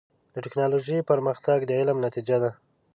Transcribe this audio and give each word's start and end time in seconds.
د 0.33 0.35
ټکنالوجۍ 0.45 0.99
پرمختګ 1.11 1.57
د 1.65 1.71
علم 1.79 1.97
نتیجه 2.05 2.37
ده. 2.43 2.51